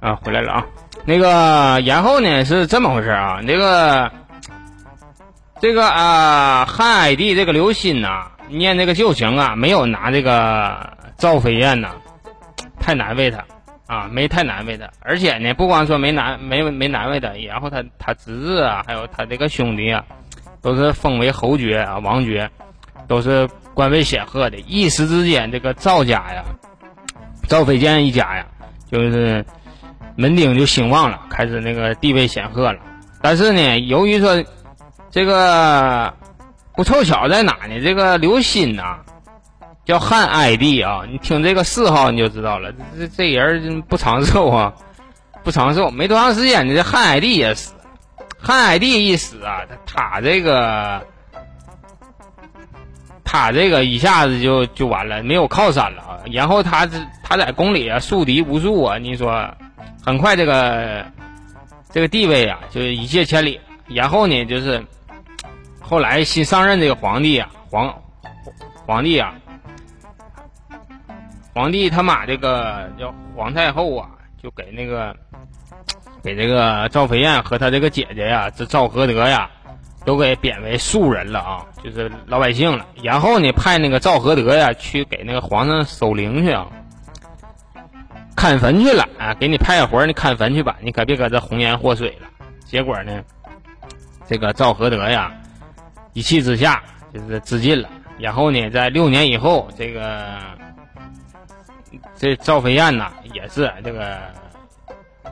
[0.00, 0.66] 啊，回来了啊！
[1.04, 3.40] 那个，然后呢是这么回事啊？
[3.44, 4.10] 那个
[5.60, 11.90] 这个啊，汉哀帝这个刘歆呐，念这个旧情啊，没有拿这个赵飞燕呐，
[12.80, 13.44] 太难为他
[13.86, 14.88] 啊，没太难为他。
[15.00, 20.04] 而且呢，不光说没难没没难为他，然后他他侄子啊，还有他这个兄弟啊，
[20.60, 22.50] 都是封为侯爵啊、王爵，
[23.06, 24.58] 都是官位显赫的。
[24.66, 26.44] 一时之间，这个赵家呀。
[27.46, 28.46] 赵飞剑一家呀，
[28.90, 29.42] 就是
[30.16, 32.78] 门丁就兴旺了，开始那个地位显赫了。
[33.22, 34.44] 但是呢，由于说
[35.10, 36.12] 这个
[36.78, 37.80] 不凑巧在哪呢？
[37.82, 39.00] 这个刘歆呐，
[39.84, 44.72] 叫汉哀帝啊，你听这个谥号你就知道了，这这人不长寿啊，
[45.42, 45.90] 不长寿。
[45.90, 47.74] 没多长时间呢，这汉哀帝也死。
[48.38, 51.04] 汉哀帝一死啊，他他这个
[53.24, 56.20] 他这个一下子就就完了，没有靠山了啊。
[56.30, 59.52] 然后他这他在宫里啊树敌无数啊，你说
[60.06, 61.04] 很快这个
[61.90, 63.60] 这个地位啊就一泻千里。
[63.88, 64.86] 然后呢，就是
[65.88, 67.94] 后来新上任这个皇帝啊，皇
[68.86, 69.34] 皇帝啊，
[71.54, 74.10] 皇帝他妈这个叫皇太后啊，
[74.42, 75.16] 就给那个
[76.22, 79.50] 给这个赵飞燕和他这个姐姐呀，这赵合德呀。
[80.04, 82.86] 都给贬为庶人了啊，就是老百姓了。
[83.02, 86.66] 然后呢，派那个赵合德呀去给那个皇上守灵去啊，
[88.34, 92.28] 看坟去了啊，给你派活儿，你看坟去吧，你可别搁这红颜祸水了。
[92.64, 93.22] 结果呢，
[94.26, 95.30] 这个赵合德呀，
[96.18, 96.82] 一气之下
[97.14, 97.88] 就是自尽了。
[98.18, 100.36] 然后呢，在六年以后，这个
[102.16, 104.18] 这赵飞燕呐，也是这个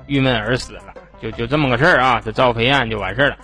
[0.07, 0.94] 郁闷而死了。
[1.20, 3.37] 就就这么个事儿啊，这赵飞燕就完事儿了。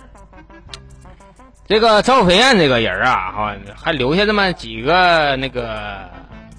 [1.67, 6.09] 这个赵飞燕这个人啊，哈，还留下这么几个那个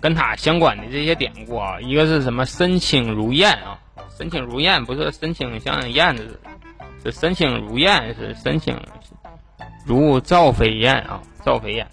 [0.03, 1.81] 跟他相关的这些典故啊。
[1.81, 3.79] 一个是什么“身轻如燕”啊
[4.19, 6.39] ，“身轻如燕”不是身轻像燕子，
[7.03, 8.79] 是“身轻如燕”，是“身轻
[9.85, 11.87] 如赵飞燕”啊，赵飞燕。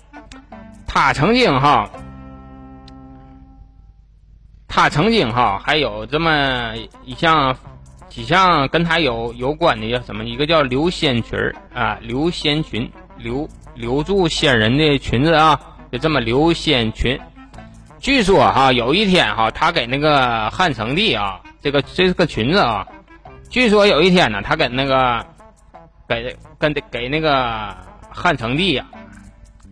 [0.88, 1.90] 他曾经哈，
[4.68, 6.74] 他曾经哈，还有这么
[7.06, 7.56] 一项
[8.10, 10.24] 几项跟他有有关的叫什么？
[10.24, 12.92] 一个叫刘仙裙儿啊，刘仙裙。
[13.18, 17.20] 留留住仙人的裙子啊，就这么刘仙裙。
[18.00, 22.88] 据说哈，有一天哈，他给那个汉成帝啊，这个这是个裙子啊。
[23.48, 25.24] 据说有一天呢，他跟那个
[26.16, 27.76] 给跟给那个
[28.10, 28.86] 汉成帝呀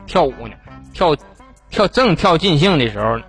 [0.06, 0.54] 跳舞呢，
[0.94, 1.16] 跳
[1.70, 3.20] 跳正跳尽兴的时候，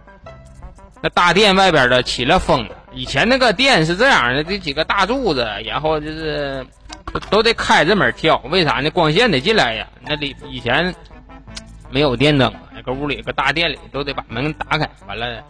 [1.00, 2.68] 那大殿外边的起了风。
[2.92, 6.66] 以前那个殿是这样的，这几个大柱子，然后就是。
[7.28, 8.88] 都得开着门跳，为啥呢？
[8.88, 9.84] 光线得进来呀。
[10.06, 10.94] 那里以前
[11.90, 15.42] 没有电灯，那个屋里个大殿里都得把门打开，完了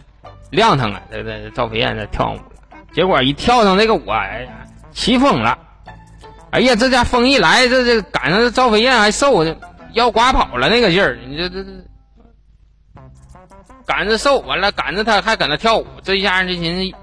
[0.49, 0.99] 亮堂啊。
[1.11, 2.43] 这这赵飞燕在跳舞了，
[2.93, 5.55] 结果一跳上这个舞，哎呀，起风了。
[6.51, 9.45] 哎呀，这家风一来，这这赶上这赵飞燕还瘦
[9.93, 11.17] 要刮跑了那个劲儿。
[11.27, 11.69] 你这这这
[13.85, 16.97] 赶着瘦，完了赶着他还搁那跳舞，这一下这寻思。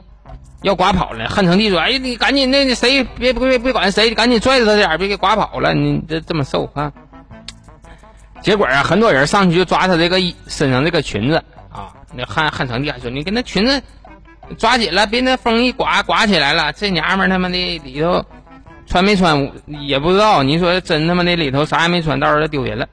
[0.62, 5.72] 要刮跑了，汉成帝说：“哎，你赶紧那那谁别别别管谁，赶紧拽着他点别给刮跑了。
[5.72, 6.92] 你这这么瘦啊？”
[8.42, 11.37] 结果啊，很多人上去就抓他这个身上这个裙子
[11.70, 11.94] 啊。
[12.12, 13.80] 那汉汉成帝还说：“你给那裙子
[14.58, 16.72] 抓紧了，别那风一刮刮起来了。
[16.72, 18.24] 这娘们他妈的里头
[18.88, 20.42] 穿没穿也不知道。
[20.42, 22.88] 你说真他妈的里头啥也没穿，到时候丢人了。”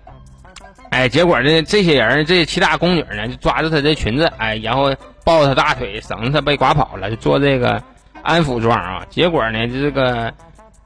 [0.91, 4.93] 哎，结果呢，这些人这其他宫女呢就抓住她这裙子，哎，然后。
[5.25, 7.81] 抱她大腿，省得她被刮跑了，就做这个
[8.21, 9.03] 安抚状啊。
[9.09, 10.31] 结果呢，这个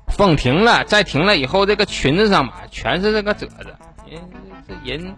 [0.07, 3.75] 风停了，再停了以后，这个裙子上嘛，全是这个褶子。
[4.09, 4.21] 人
[4.65, 5.13] 这人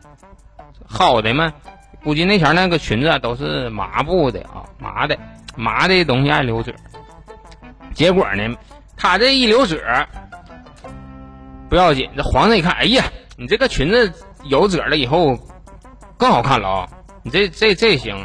[0.87, 1.53] 好的嘛，
[2.03, 5.15] 估计那前那个裙子都是麻布的啊，麻的，
[5.55, 6.73] 麻的东西爱留褶。
[7.93, 8.55] 结果呢，
[9.01, 9.81] 他这一留褶
[11.67, 13.03] 不要紧，这皇上一看，哎呀，
[13.35, 15.35] 你这个裙子有褶了以后
[16.17, 16.87] 更好看了啊，
[17.23, 18.23] 你这这这行。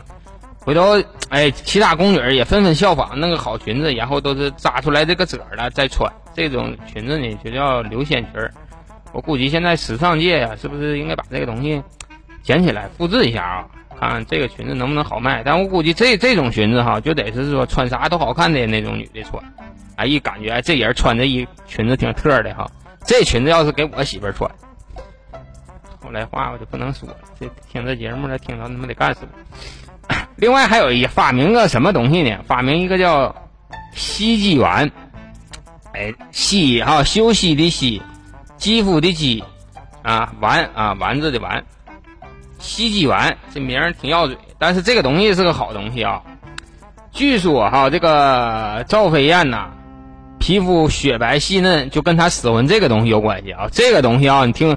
[0.59, 6.13] 回头，哎，其他宫女也纷纷效仿，弄个好裙子，然后都是扎出来这个褶了再穿。
[6.35, 8.53] 这种裙子呢，就叫流仙裙儿。
[9.13, 11.83] 我估计现在时尚界呀，是不是应该把这个东西
[12.43, 13.65] 捡起来复制一下啊？
[13.99, 15.43] 看看这个裙子能不能好卖。
[15.43, 19.43] 但我估计这这种裙子哈，就得是说穿啥都好看的那种女的穿。
[19.97, 22.71] 哎，一感觉这人穿这衣裙子挺特的哈。
[23.05, 24.51] 这裙子要是给我媳妇穿，
[26.03, 27.17] 后来话我就不能说了。
[27.39, 30.15] 这听这节目了，听到他妈得干死我。
[30.37, 32.39] 另外还有一发明个什么东西呢？
[32.47, 33.35] 发明一个叫
[33.95, 34.91] 吸肌丸。
[35.95, 38.03] 哎，吸哈，休息的息，
[38.59, 39.43] 肌肤的肌，
[40.03, 41.65] 啊，丸啊，丸子的丸，
[42.59, 44.37] 吸肌丸，这名儿挺绕嘴。
[44.59, 46.23] 但是这个东西是个好东西啊。
[47.13, 49.71] 据说哈，这个赵飞燕呐，
[50.39, 53.69] 皮肤雪白细嫩，就跟他使唤这个东西有关系啊。
[53.73, 54.77] 这个东西啊，你听，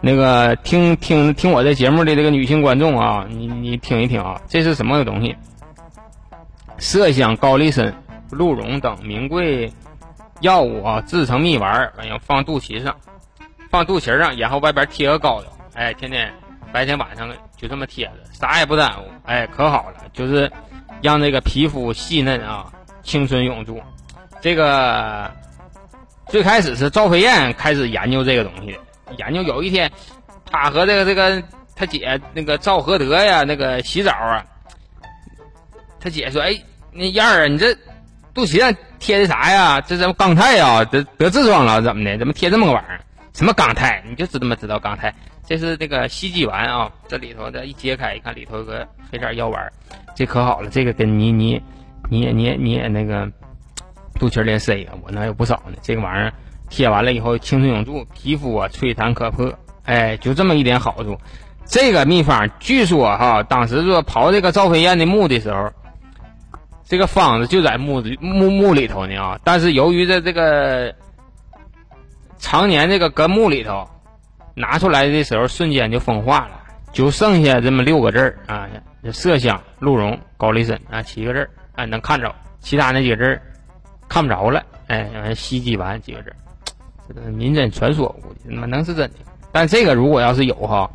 [0.00, 5.36] 那个听听听我这节目的这个女性观众啊，你你听一听啊，这是什么东西？
[6.78, 7.94] 麝香、高丽参、
[8.30, 9.72] 鹿茸等名贵。
[10.40, 12.94] 药物啊，制成蜜丸，完要放肚脐上，
[13.70, 16.30] 放肚脐上，然后外边贴个膏药，哎，天天
[16.70, 20.52] 白天晚上就这么贴着，啥也不耽误，哎，可好了，就是
[21.00, 22.70] 让这个皮肤细嫩啊，
[23.02, 23.80] 青春永驻。
[24.46, 25.28] 这个
[26.28, 28.78] 最开始是赵飞燕开始研究这个东西，
[29.18, 29.90] 研究有一天，
[30.48, 31.42] 他和这个这个
[31.74, 34.46] 他姐那个赵合德呀，那个洗澡啊，
[35.98, 36.56] 他姐说，哎，
[36.92, 37.76] 那燕儿啊，你这。
[38.32, 39.80] 肚脐上贴的啥呀？
[39.80, 40.84] 这什么钢泰呀？
[40.84, 42.16] 得得痔疮了怎么的？
[42.16, 43.00] 怎么贴这么个玩意儿？
[43.32, 44.00] 什么钢泰？
[44.08, 45.12] 你就知道么知道钢泰？
[45.44, 46.88] 这是这个吸肌丸啊！
[47.08, 49.72] 这里头的一揭开一看，里头有个黑色药丸，
[50.14, 51.60] 这可好了，这个跟你你
[52.08, 53.28] 你也你也你也那个
[54.16, 55.76] 肚脐连塞呀，我那有不少呢。
[55.82, 56.32] 这个玩意儿
[56.68, 59.52] 贴完了以后，青春永驻，皮肤啊吹弹可破，
[59.84, 61.18] 哎，就这么一点好处。
[61.64, 65.70] 这个秘方据说哈，当时说刨这个赵飞燕的墓的时候。
[66.88, 70.94] 这个方子就在墓墓墓里头呢啊，但是由于这这个
[72.38, 73.90] 常年这个搁墓里头，
[74.54, 76.60] 拿出来的时候瞬间就风化了，
[76.92, 78.68] 就剩下这么六个字儿啊，
[79.02, 83.42] 麝香、鹿茸、高丽参啊七个字儿啊能看着，其他那几个字儿
[84.08, 86.36] 看不着了，哎，完吸肌丸几个字儿，
[87.08, 89.16] 这个民间传说，估计他妈能是真的，
[89.52, 90.90] 但这个如果要是有哈，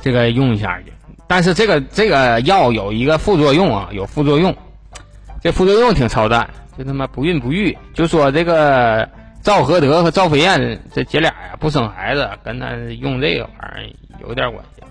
[0.00, 0.92] 这个用一下去。
[1.26, 4.56] 但是这个这个药有一个副作用啊，有副作用，
[5.42, 7.76] 这副作用挺操蛋，就他妈不孕不育。
[7.92, 9.06] 就说这个
[9.42, 14.82] 赵合德和赵飞燕这姐俩呀不生孩子，跟他用这个玩意儿有点关系。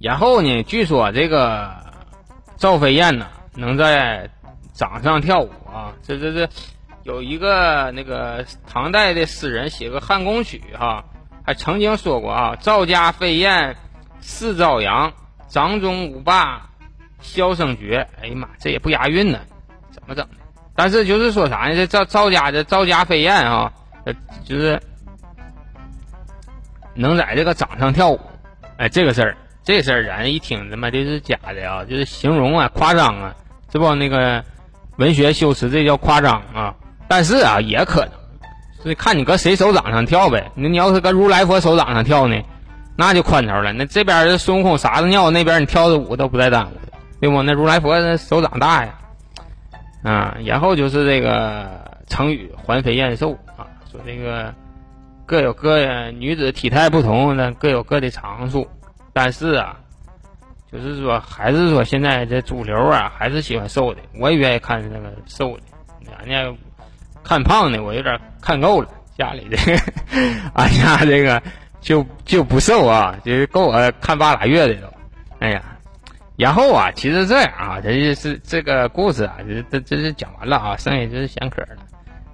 [0.00, 1.70] 然后呢，据说这个
[2.56, 4.30] 赵飞燕呢能在
[4.72, 6.48] 掌上跳舞啊，这这这
[7.02, 11.04] 有一个那个唐代的诗人写个汉宫曲哈。
[11.48, 13.76] 还曾经说过啊，赵家飞燕
[14.20, 15.12] 似朝阳，
[15.46, 16.68] 掌中舞罢
[17.22, 18.08] 箫声绝。
[18.20, 19.38] 哎呀妈，这也不押韵呢，
[19.92, 20.34] 怎么整的？
[20.74, 21.76] 但是就是说啥呢？
[21.76, 23.72] 这赵赵家的赵家飞燕啊，
[24.44, 24.82] 就是
[26.94, 28.20] 能在这个掌上跳舞。
[28.76, 33.36] 哎，这个事儿，这事儿咱一听他妈就是假的啊，就是形容啊，夸张啊，
[33.76, 34.42] 这不那个
[34.96, 36.74] 文学修辞，这叫夸张啊。
[37.06, 38.12] 但是啊，也可能。
[38.80, 42.40] 所以看你搁谁手掌上跳呗，那你要是搁如来佛手掌上跳呢，
[42.96, 43.74] 那就宽头了。
[43.74, 47.42] 那这边的孙悟空撒着尿，那边你跳的舞都不带耽误的，对不？
[47.42, 48.94] 那如来佛手掌大呀，
[50.04, 51.68] 啊，然后就是这个
[52.08, 54.54] 成语“环肥燕瘦”啊，说这个
[55.26, 58.66] 各有各的女子体态不同，那各有各的长处。
[59.12, 59.76] 但是啊，
[60.78, 64.00] 就是说还是说现在这主流啊，还是喜欢瘦的。
[64.20, 65.62] 我也愿意看那个瘦的，
[66.24, 66.58] 人家。
[67.28, 69.56] 看胖的我有点看够了，家里的
[70.54, 71.42] 俺家这个
[71.80, 74.86] 就就不瘦啊，就是够我看八拉月的都。
[75.40, 75.60] 哎呀，
[76.36, 81.78] 然后啊，其实这样啊，这就是这个故事啊，这这这是讲完了啊，剩下就是闲嗑了。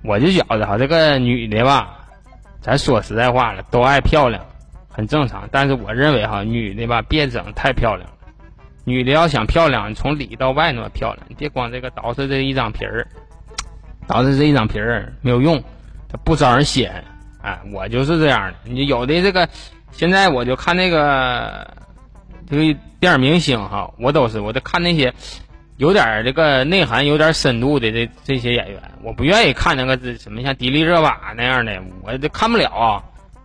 [0.05, 1.97] 我就觉得哈，这个女的吧，
[2.61, 4.45] 咱说实在话了，都爱漂亮，
[4.91, 5.49] 很正常。
[5.51, 8.07] 但是我认为哈，女的吧，别整太漂亮。
[8.85, 13.07] 女的要想漂亮，从里到外那么漂亮，你别光这个捯饬这一张皮儿。
[14.07, 15.63] 倒饬这一张皮儿没有用，
[16.09, 17.05] 它不招人稀罕。
[17.43, 18.59] 哎，我就是这样的。
[18.65, 19.49] 你有的这个，
[19.93, 21.69] 现在我就看那个
[22.49, 25.13] 这个电影明星哈，我都是我得看那些
[25.77, 28.81] 有点这个内涵、有点深度的这这些演员。
[29.03, 33.03] 我不愿意看那个什么像迪丽热巴那样的，我这看不了啊。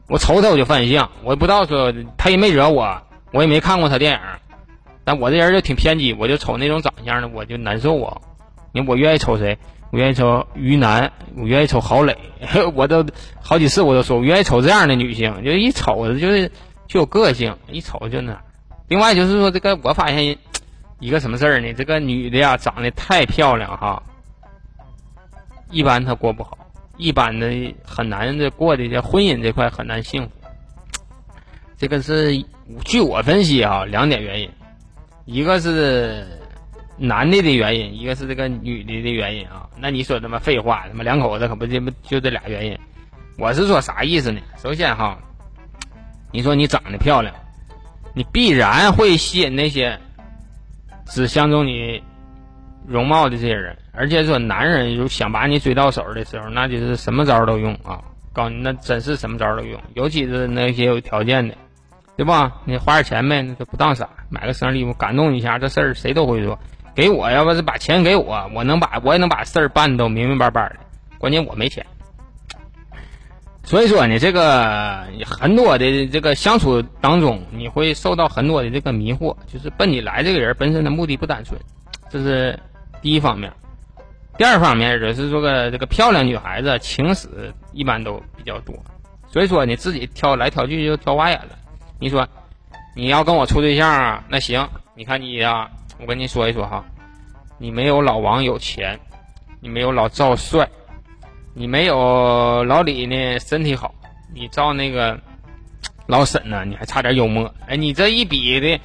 [0.08, 4.20] 我瞅他我就犯相，我也不知道说他也没惹我，我也没看过他电影，
[5.08, 8.18] 但我这人就挺偏激，我就瞅那种长相的我就难受啊。
[8.74, 9.58] 你我愿意瞅谁？
[9.90, 12.18] 我愿意瞅于南，我愿意瞅郝蕾，
[12.76, 13.06] 我都
[13.42, 16.52] 好几次我都说，我愿意瞅这样的女性，就一瞅就是
[16.88, 18.38] 就有个性，一瞅就那。
[18.90, 20.38] 另外就是说，这个我发现
[21.00, 21.74] 一个什么事儿呢？
[21.74, 24.04] 这个女的呀，长得太漂亮哈，
[25.72, 26.58] 一般她过不好，
[26.98, 30.32] 一般的很难的过的这婚姻这块很难幸福。
[31.78, 32.44] 这个是
[32.84, 34.50] 据我分析啊，两点原因，
[35.28, 36.26] 一个是
[36.98, 39.70] 男的的原因，一个是这个女的的原因啊。
[39.78, 42.80] 那你说他妈废话，他妈两口子可不就就这俩原因？
[43.38, 44.40] 我是说啥意思呢？
[44.58, 45.20] 首先哈，
[46.32, 47.36] 你说你长得漂亮，
[48.14, 50.00] 你必然会吸引那些
[51.08, 52.02] 只相中你
[52.88, 58.02] 容貌的这些人，而且说男人有想把你追到手的时候，那就是什么招都用啊！
[58.32, 61.54] 告诉你，那真是什么招都用，尤其是那些有条件的。
[62.18, 62.62] 对吧？
[62.66, 66.58] 你花点钱呗，那就不当啥，买个生日礼物感动一下，这事儿谁都会做。
[66.96, 70.78] 给我，要不是把钱给我，我能把我也能把事儿办的都明明白白的。
[71.20, 71.86] 关键我没钱，
[73.62, 81.60] 所以说呢，这个很多的这个相处当中，你会受到很多的这个迷惑，就是奔你来这个人本身的目的不单纯，
[82.10, 82.60] 这是
[83.00, 83.54] 第一方面。
[84.40, 88.76] 第二方面就是说个这个漂亮女孩子情史一般都比较多，
[89.28, 91.50] 所以说你自己挑来挑去就挑花眼了。
[92.00, 92.28] 你说，
[92.96, 94.24] 你要跟我处对象啊？
[94.30, 95.70] 那行，你看你呀，
[96.00, 96.84] 我跟你说一说哈，
[97.58, 99.00] 你没有老王有钱，
[99.60, 100.70] 你没有老赵帅，
[101.56, 103.94] 你没有老李呢身体好，
[104.34, 105.20] 你照那个
[106.06, 107.52] 老沈呢，你还差点幽默。
[107.68, 108.80] 哎，你这一比的，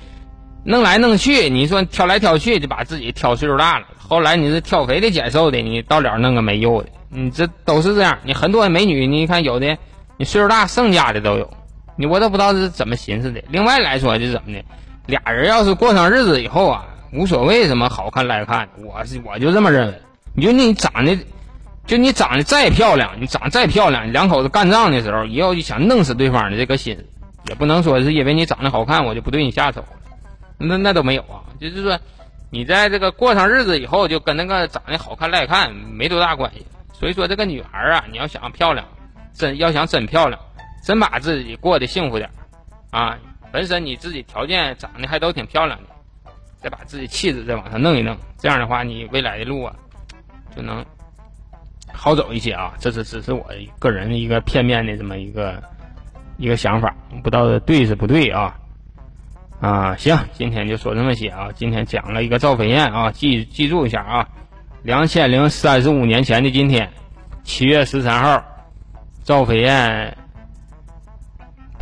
[0.64, 3.86] 弄来弄去，你说挑来挑去就把自己挑岁数大了。
[3.98, 8.18] 后来你是挑肥的减瘦的，你到了弄个没用的，你这都是这样。
[8.24, 9.76] 你很多美女，你看有的
[10.16, 11.50] 你岁数大剩家的都有。
[11.96, 13.42] 你我都不知道是怎么寻思的。
[13.48, 14.64] 另外来说，就是怎么的，
[15.06, 19.94] 俩人要是过上日子以后啊，无所谓什么好看赖看，我是我就这么认为。
[20.34, 21.18] 你就你长得，
[21.86, 26.98] 就你长得再漂亮，你长得再漂亮，两口子干仗的时候，以后就想弄死对方的这个心，
[27.48, 29.88] 也不能说是因为你长得好看，我就不对你下手了。
[30.56, 31.98] 那那都没有啊，就是说，
[32.48, 36.64] 你在这个过上日子以后，就跟那个长得好看赖看没多大关系。
[36.92, 38.86] 所以说，这个女孩啊，你要想漂亮，
[39.34, 40.40] 真要想真漂亮。
[40.82, 42.28] 真把自己过得幸福点
[42.90, 43.16] 啊！
[43.52, 49.74] 本身你自己条件长得还都挺漂亮的，再把自己气质再往上弄一弄，这样的话，你未来的路啊，
[50.56, 50.84] 就能
[51.92, 52.74] 好走一些啊！
[52.80, 53.46] 这是只是我
[53.78, 55.62] 个人的一个片面的这么一个
[56.36, 58.58] 一个想法，不知道对是不对啊？
[59.60, 61.50] 啊，行，今天就说这么些啊！
[61.54, 64.28] 今天讲了一个赵飞燕啊，记记住一下啊，
[64.82, 66.90] 两千零三十五年前的今天，
[67.44, 68.42] 七月十三号，
[69.22, 70.16] 赵飞燕。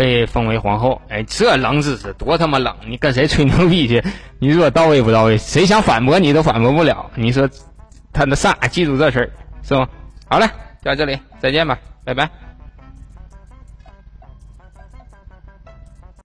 [0.01, 2.75] 被封为皇后，哎，这冷知识多他妈冷！
[2.87, 4.03] 你跟谁吹牛逼去？
[4.39, 5.37] 你说到位不到位？
[5.37, 7.11] 谁想反驳你都反驳不了。
[7.15, 7.47] 你说
[8.11, 8.55] 他那啥？
[8.71, 9.31] 记住这事儿
[9.63, 9.87] 是吗？
[10.27, 10.47] 好嘞，
[10.83, 12.31] 就到这里，再见吧，拜拜。